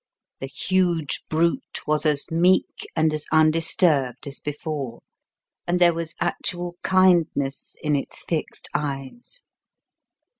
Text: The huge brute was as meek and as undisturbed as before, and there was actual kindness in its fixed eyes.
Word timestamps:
The 0.39 0.47
huge 0.47 1.21
brute 1.29 1.81
was 1.85 2.07
as 2.07 2.31
meek 2.31 2.87
and 2.95 3.13
as 3.13 3.27
undisturbed 3.31 4.25
as 4.25 4.39
before, 4.39 5.03
and 5.67 5.79
there 5.79 5.93
was 5.93 6.15
actual 6.19 6.77
kindness 6.81 7.75
in 7.83 7.95
its 7.95 8.23
fixed 8.23 8.67
eyes. 8.73 9.43